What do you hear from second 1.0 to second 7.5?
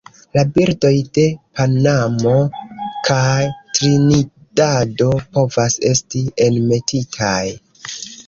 de Panamo kaj Trinidado povas esti enmetitaj.